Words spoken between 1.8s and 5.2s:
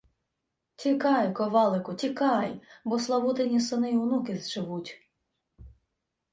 Тікай, бо Славутині сини й онуки зживуть!..